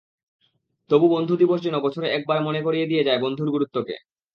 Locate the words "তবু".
0.89-1.05